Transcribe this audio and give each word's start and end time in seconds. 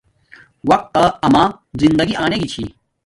وقت 0.69 0.89
تا 0.93 1.03
اما 1.25 1.45
زندگی 1.81 2.15
آنے 2.23 2.35
گی 2.41 2.47
چھی 2.53 2.65